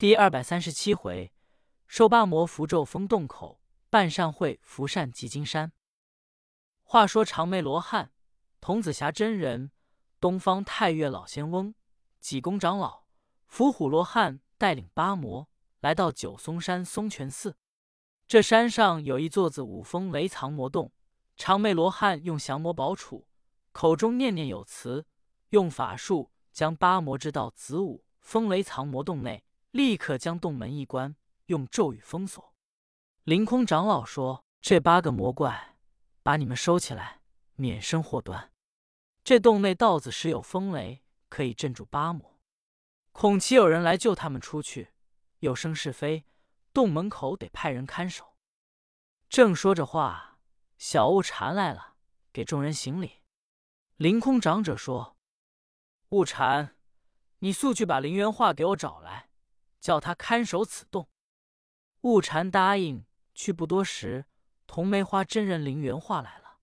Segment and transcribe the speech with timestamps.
[0.00, 1.30] 第二百三十七回，
[1.86, 3.60] 受八魔符咒封洞口，
[3.90, 5.72] 半善会福善集金山。
[6.82, 8.10] 话说长眉罗汉、
[8.62, 9.70] 童子侠真人、
[10.18, 11.74] 东方太岳老仙翁、
[12.18, 13.02] 济公长老、
[13.46, 15.50] 伏虎罗汉带领八魔
[15.80, 17.58] 来到九松山松泉寺。
[18.26, 20.90] 这山上有一座子五峰雷藏魔洞，
[21.36, 23.26] 长眉罗汉用降魔宝杵，
[23.72, 25.04] 口中念念有词，
[25.50, 29.44] 用法术将八魔支到子午风雷藏魔洞内。
[29.72, 31.14] 立刻将洞门一关，
[31.46, 32.54] 用咒语封锁。
[33.22, 35.76] 凌空长老说：“这八个魔怪，
[36.24, 37.20] 把你们收起来，
[37.54, 38.52] 免生祸端。
[39.22, 42.40] 这洞内道子时有风雷，可以镇住八魔。
[43.12, 44.92] 恐其有人来救他们出去，
[45.38, 46.24] 有生是非，
[46.72, 48.34] 洞门口得派人看守。”
[49.30, 50.40] 正说着话，
[50.78, 51.94] 小悟禅来了，
[52.32, 53.22] 给众人行礼。
[53.94, 55.16] 凌空长者说
[56.10, 56.76] ：“悟禅，
[57.38, 59.28] 你速去把林元化给我找来。”
[59.80, 61.08] 叫他看守此洞。
[62.02, 64.26] 悟禅答应去，不多时，
[64.66, 66.58] 铜梅花真人林元化来了。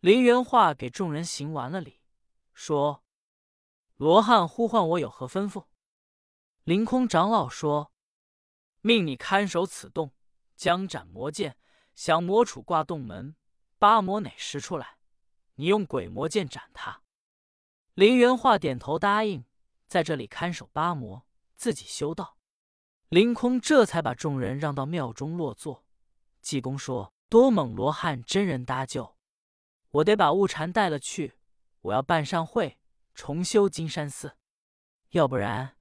[0.00, 2.00] 林元化给众人行完了礼，
[2.54, 3.04] 说
[3.96, 5.66] ：“罗汉呼唤我，有何吩咐？”
[6.64, 7.92] 凌空长老说
[8.80, 10.14] ：“命你看守此洞，
[10.56, 11.56] 将斩魔剑，
[11.94, 13.36] 降魔杵挂洞门，
[13.78, 14.98] 八魔哪时出来，
[15.56, 17.02] 你用鬼魔剑斩他。”
[17.94, 19.44] 林元化点头答应，
[19.86, 21.26] 在这里看守八魔，
[21.56, 22.38] 自己修道。
[23.10, 25.84] 凌空这才把众人让到庙中落座。
[26.40, 29.16] 济公说：“多蒙罗汉真人搭救，
[29.90, 31.34] 我得把悟禅带了去。
[31.80, 32.78] 我要办善会，
[33.12, 34.36] 重修金山寺。
[35.08, 35.76] 要不然，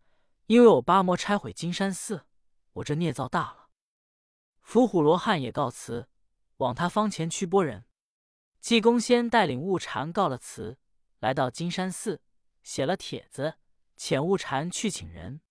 [0.48, 2.26] 因为我八魔拆毁金山寺，
[2.74, 3.70] 我这孽造大了。”
[4.64, 6.10] 伏虎罗汉也告辞，
[6.58, 7.86] 往他方前去拨人。
[8.60, 10.80] 济公先带领悟禅告了辞，
[11.20, 12.24] 来到金山寺，
[12.64, 13.60] 写了帖子，
[13.96, 15.42] 遣悟禅去请人。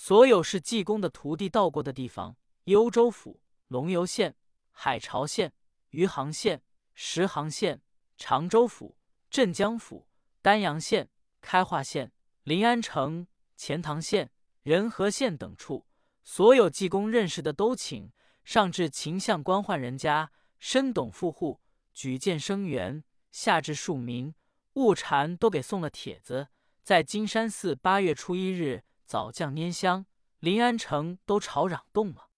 [0.00, 4.36] 所有是济公的徒弟到过的地方：幽州府、龙游县、
[4.70, 5.52] 海潮县、
[5.90, 6.62] 余杭县、
[6.94, 7.82] 石杭县、
[8.16, 8.96] 常州府、
[9.28, 10.06] 镇江府、
[10.40, 12.12] 丹阳县、开化县、
[12.44, 14.30] 临安城、钱塘县、
[14.62, 15.84] 仁和县等处，
[16.22, 18.12] 所有济公认识的都请，
[18.44, 20.30] 上至秦相官宦人家，
[20.60, 21.60] 深懂富户，
[21.92, 23.02] 举荐生源，
[23.32, 24.32] 下至庶民，
[24.74, 26.46] 物禅都给送了帖子，
[26.84, 28.84] 在金山寺八月初一日。
[29.08, 30.04] 早降拈香，
[30.38, 32.28] 临安城都吵嚷动了。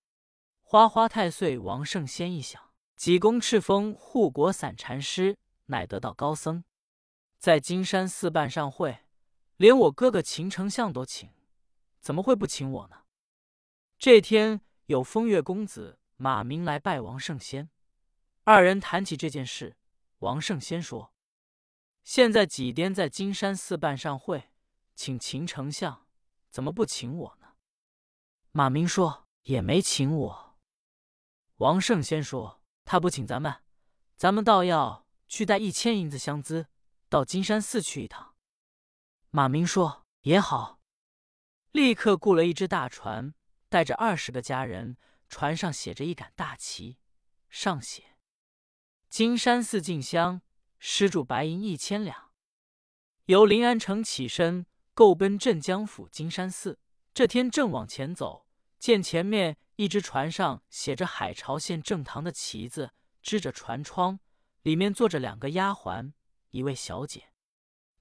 [0.63, 5.37] 花花太岁王圣先一想，济公敕封护国散禅师，
[5.67, 6.63] 乃得道高僧，
[7.39, 9.01] 在金山寺办上会，
[9.57, 11.29] 连我哥哥秦丞相都请，
[11.99, 12.99] 怎么会不请我呢？
[13.99, 17.69] 这天有风月公子马明来拜王圣先，
[18.45, 19.77] 二人谈起这件事，
[20.21, 21.13] 王圣先说
[22.05, 24.53] ：“现在几颠在金山寺办上会，
[24.95, 26.07] 请秦丞相。”
[26.51, 27.55] 怎么不请我呢？
[28.51, 30.59] 马明说也没请我。
[31.57, 33.63] 王胜先说他不请咱们，
[34.17, 36.67] 咱们倒要去带一千银子香资
[37.09, 38.35] 到金山寺去一趟。
[39.31, 40.81] 马明说也好，
[41.71, 43.33] 立刻雇了一只大船，
[43.69, 44.97] 带着二十个家人，
[45.29, 46.99] 船上写着一杆大旗，
[47.49, 48.17] 上写
[49.09, 50.43] “金山寺进香，
[50.81, 52.33] 施主白银一千两”。
[53.27, 54.67] 由临安城起身。
[55.01, 56.79] 够奔镇江府金山寺，
[57.15, 58.47] 这天正往前走，
[58.79, 64.21] 见前面一只船上写着海潮县正堂的旗子，支着船窗，
[64.61, 66.13] 里面坐着两个丫鬟，
[66.51, 67.33] 一位小姐。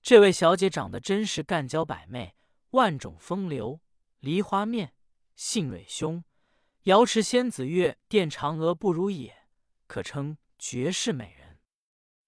[0.02, 2.36] 这位小姐长得真是干娇百媚，
[2.72, 3.80] 万种风流，
[4.20, 4.94] 梨花面，
[5.38, 6.26] 杏蕊胸，
[6.84, 9.48] 瑶池仙子月，殿嫦娥不如也，
[9.88, 11.60] 可称绝世美人。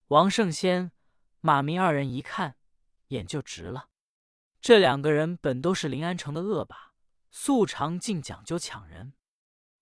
[0.07, 0.93] 王圣仙、
[1.41, 2.55] 马明二人一看，
[3.09, 3.89] 眼就直了。
[4.61, 6.93] 这两个人本都是临安城的恶霸，
[7.31, 9.13] 素常竟讲究抢人。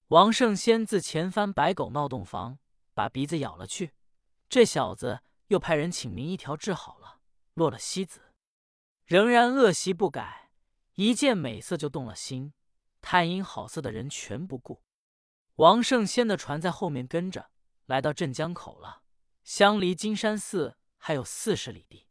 [0.08, 2.60] 王胜先自前番白狗闹洞房，
[2.94, 3.94] 把鼻子咬了去。
[4.48, 7.20] 这小子又派人请名医调治好了，
[7.56, 8.34] 落了西子，
[9.06, 10.50] 仍然恶习不改，
[10.94, 12.54] 一见美色就动了心，
[13.02, 14.82] 贪淫好色的人全不顾。
[15.56, 17.52] 王胜先的船在后面跟着，
[17.86, 19.02] 来到镇江口了，
[19.44, 22.08] 相离金山寺还有四十里地，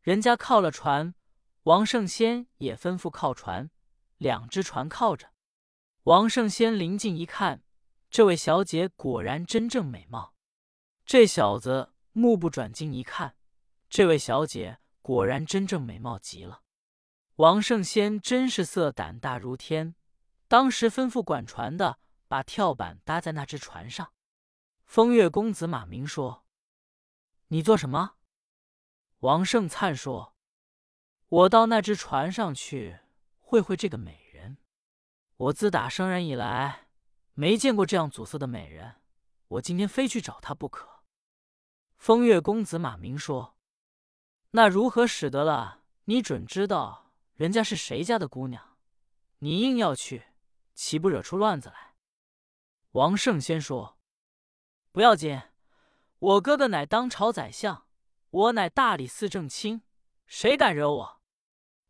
[0.00, 1.14] 人家靠了船。
[1.64, 3.70] 王圣先也吩咐靠船，
[4.16, 5.32] 两只船靠着。
[6.02, 7.62] 王圣先临近一看，
[8.10, 10.34] 这位小姐果然真正美貌。
[11.06, 13.36] 这小子目不转睛一看，
[13.88, 16.62] 这位小姐果然真正美貌极了。
[17.36, 19.94] 王圣先真是色胆大如天，
[20.48, 24.12] 当时吩咐管船的把跳板搭在那只船上。
[24.84, 26.44] 风月公子马明说
[27.48, 28.16] ：“你做什么？”
[29.20, 30.31] 王胜灿说。
[31.32, 32.98] 我到那只船上去
[33.40, 34.58] 会会这个美人。
[35.38, 36.88] 我自打生人以来，
[37.32, 38.96] 没见过这样祖色的美人，
[39.48, 41.04] 我今天非去找她不可。”
[41.96, 43.56] 风月公子马明说
[44.52, 45.84] ：“那如何使得了？
[46.04, 48.76] 你准知道人家是谁家的姑娘，
[49.38, 50.24] 你硬要去，
[50.74, 51.94] 岂不惹出乱子来？”
[52.92, 53.98] 王胜先说
[54.92, 55.40] ：“不要紧，
[56.18, 57.86] 我哥哥乃当朝宰相，
[58.28, 59.80] 我乃大理寺正卿，
[60.26, 61.21] 谁敢惹我？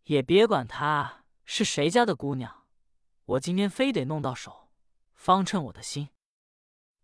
[0.04, 2.66] 也别管她是谁家的姑娘，
[3.24, 4.70] 我今天非得弄到手，
[5.14, 6.10] 方称我的心。”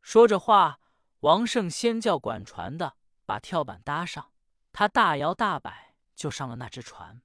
[0.03, 0.81] 说着话，
[1.21, 2.95] 王胜先叫管船的。
[3.27, 4.33] 把跳板搭上，
[4.73, 7.21] 他大摇大摆就上了那只船。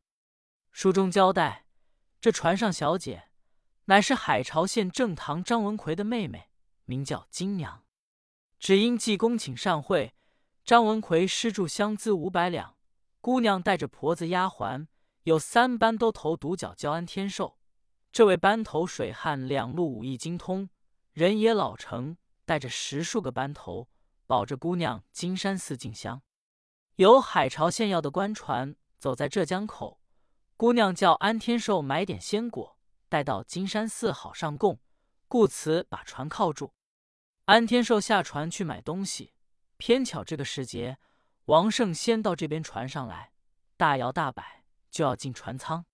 [0.73, 1.65] 书中交代，
[2.19, 3.29] 这船上小姐
[3.85, 6.49] 乃是海潮县正堂张文奎的妹妹，
[6.83, 7.85] 名叫金娘。
[8.59, 10.13] 只因济公请善会，
[10.65, 12.75] 张文奎施助相资五百两。
[13.21, 14.87] 姑娘带着婆子丫鬟，
[15.23, 17.57] 有三班都头独角交安天寿。
[18.11, 20.69] 这位班头水旱两路武艺精通，
[21.11, 23.89] 人也老成，带着十数个班头。
[24.25, 26.23] 保着姑娘金山寺进香，
[26.95, 29.99] 有海潮县要的官船走在浙江口，
[30.55, 32.79] 姑娘叫安天寿买点鲜果
[33.09, 34.79] 带到金山寺好上供，
[35.27, 36.73] 故此把船靠住。
[37.45, 39.33] 安天寿下船去买东西，
[39.77, 40.97] 偏巧这个时节，
[41.45, 43.33] 王胜先到这边船上来，
[43.75, 44.62] 大摇大摆
[44.93, 45.85] 就要进船舱。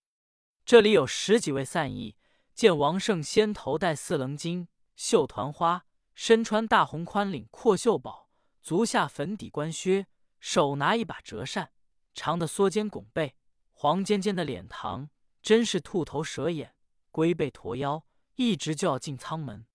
[0.65, 2.17] 这里有十几位散役，
[2.53, 5.85] 见王胜先头戴四棱巾，绣团花。
[6.13, 8.29] 身穿大红宽领阔袖宝，
[8.61, 10.07] 足下粉底官靴，
[10.41, 11.71] 手拿一把折扇，
[12.13, 13.37] 长的缩肩拱背，
[13.71, 15.07] 黄尖尖的脸膛，
[15.41, 16.75] 真是兔头蛇眼，
[17.09, 18.03] 龟背驼腰，
[18.35, 19.65] 一直就要进舱门。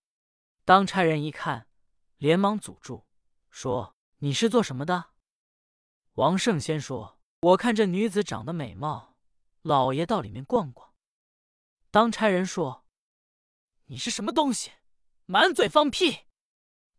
[0.66, 1.66] 当差人一看，
[2.18, 3.06] 连忙阻住，
[3.50, 5.12] 说：“你是做什么的？”
[6.16, 9.13] 王胜先说：“我看这女子长得美貌，
[9.64, 10.92] 老爷到里面逛逛。”
[11.90, 12.84] 当差人说
[13.86, 14.72] ：“你是什么东西，
[15.26, 16.26] 满嘴放屁！”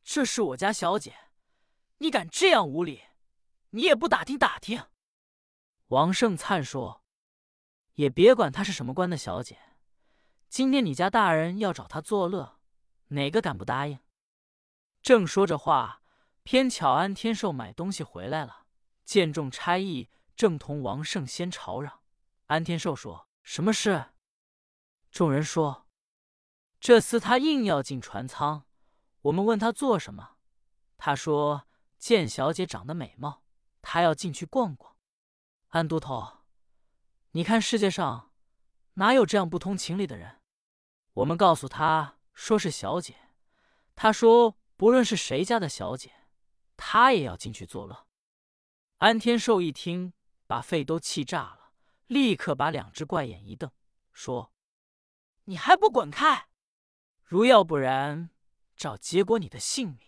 [0.03, 1.15] 这是我家小姐，
[1.99, 3.03] 你敢这样无礼？
[3.69, 4.85] 你也不打听打听？
[5.87, 7.03] 王胜灿说
[7.95, 9.59] ：“也别管她是什么官的小姐，
[10.47, 12.59] 今天你家大人要找她作乐，
[13.09, 13.99] 哪个敢不答应？”
[15.03, 16.01] 正说着话，
[16.43, 18.65] 偏巧安天寿买东西回来了，
[19.03, 22.01] 见众差役正同王胜先吵嚷。
[22.45, 24.13] 安天寿说：“什么事？”
[25.11, 25.87] 众人说
[26.79, 28.65] ：“这厮他硬要进船舱。”
[29.23, 30.37] 我们问他做什么，
[30.97, 33.43] 他说：“见小姐长得美貌，
[33.81, 34.95] 他要进去逛逛。”
[35.69, 36.43] 安都头，
[37.31, 38.31] 你看世界上
[38.93, 40.41] 哪有这样不通情理的人？
[41.13, 43.15] 我们告诉他说是小姐，
[43.95, 46.13] 他说不论是谁家的小姐，
[46.77, 48.05] 他也要进去作乐。
[48.99, 50.13] 安天寿一听，
[50.45, 51.64] 把肺都气炸了，
[52.07, 53.71] 立刻把两只怪眼一瞪，
[54.13, 54.53] 说
[55.45, 56.47] ：“你还不滚开！
[57.23, 58.29] 如要不然。”
[58.75, 59.99] 找结果你的性命。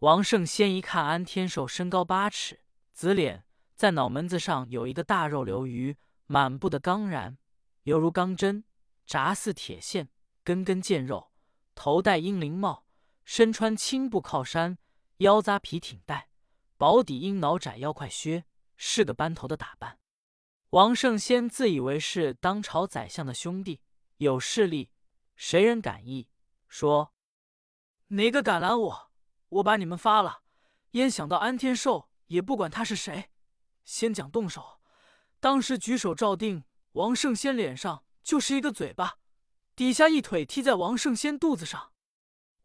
[0.00, 2.60] 王胜先一看安天寿身高八尺，
[2.92, 5.96] 紫脸，在脑门子上有一个大肉瘤鱼，
[6.26, 7.38] 满布的刚然，
[7.84, 8.64] 犹如钢针，
[9.06, 10.10] 扎似铁线，
[10.42, 11.32] 根根见肉。
[11.74, 12.86] 头戴鹰翎帽，
[13.24, 14.76] 身穿青布靠衫，
[15.16, 16.28] 腰扎皮挺带，
[16.76, 18.44] 薄底鹰脑窄腰快靴，
[18.76, 19.98] 是个班头的打扮。
[20.70, 23.80] 王胜先自以为是当朝宰相的兄弟，
[24.16, 24.90] 有势力，
[25.36, 26.28] 谁人敢议？
[26.68, 27.12] 说。
[28.08, 29.10] 哪个敢拦我？
[29.48, 30.42] 我把你们发了！
[30.92, 33.30] 焉想到安天寿也不管他是谁，
[33.84, 34.80] 先讲动手。
[35.40, 39.18] 当时举手照定，王胜先脸上就是一个嘴巴，
[39.76, 41.92] 底下一腿踢在王胜先肚子上，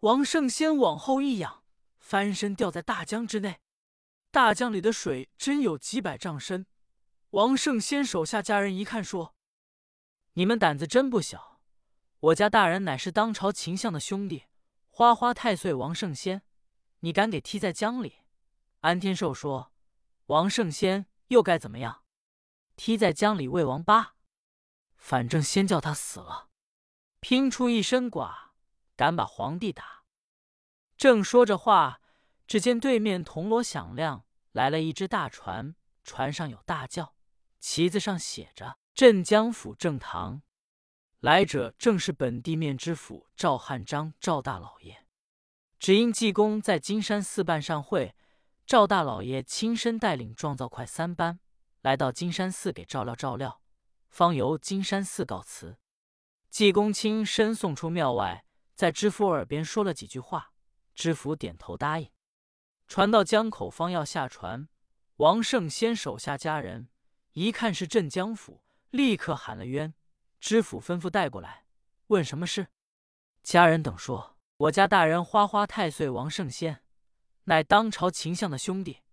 [0.01, 1.63] 王胜先往后一仰，
[1.99, 3.59] 翻身掉在大江之内。
[4.31, 6.65] 大江里的水真有几百丈深。
[7.31, 9.35] 王胜先手下家人一看，说
[10.33, 11.61] ：“你们胆子真不小！
[12.19, 14.45] 我家大人乃是当朝秦相的兄弟。”
[14.89, 16.41] 花花太岁王圣仙，
[17.01, 18.17] 你敢给踢在江里？
[18.79, 19.71] 安天寿说
[20.25, 22.03] ：“王圣仙又该怎么样？
[22.75, 24.15] 踢在江里为王八，
[24.97, 26.49] 反正先叫他死了，
[27.19, 28.53] 拼出一身剐，
[28.95, 30.03] 敢把皇帝打。”
[30.97, 32.01] 正说着话，
[32.47, 37.15] 只见对面铜锣响亮，来了一只大船，船上有大轿，
[37.59, 40.41] 旗子上写着“镇江府正堂”。
[41.19, 45.05] 来者正是本地面知府赵汉章赵大老爷，
[45.77, 48.15] 只因济公在金山寺办上会，
[48.65, 51.41] 赵大老爷亲身带领壮造快三班
[51.81, 53.61] 来到金山寺给照料照料，
[54.07, 55.77] 方由金山寺告辞。
[56.49, 60.53] 济公亲身送出庙外，在知府耳边说了几句话，
[60.95, 62.09] 知府点头答应。
[62.87, 64.69] 船到江口，方要下船，
[65.17, 66.87] 王胜先手下家人
[67.41, 69.93] 一看是镇江府，立刻喊了冤。
[70.41, 71.63] 知府吩咐带过来。
[72.07, 72.67] 问什么事？”
[73.41, 74.35] 家人等说
[74.67, 76.83] ：“我家大人花花太岁王圣仙，
[77.45, 79.03] 乃当朝秦相的兄弟，